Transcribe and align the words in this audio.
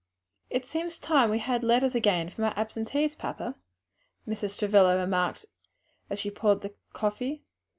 "It 0.49 0.65
seems 0.65 0.97
time 0.97 1.29
we 1.29 1.37
had 1.37 1.63
letters 1.63 1.93
again 1.93 2.31
from 2.31 2.45
our 2.45 2.55
absentees, 2.57 3.13
papa," 3.13 3.53
Mrs. 4.27 4.57
Travilla 4.57 4.97
remarked 4.97 5.45
as 6.09 6.17
she 6.17 6.31
poured 6.31 6.61
the 6.61 6.73
coffee. 6.91 7.43